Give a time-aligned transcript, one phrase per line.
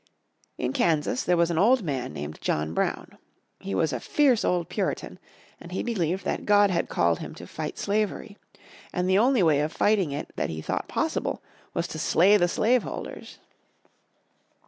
[0.57, 3.19] In Kansas there was an old man named John Brown.
[3.59, 5.19] He was a fierce old Puritan,
[5.59, 8.35] and he believed that God had called him to fight slavery.
[8.91, 11.43] And the only way of fighting it that he thought possible
[11.75, 13.37] was to slay the slave holders.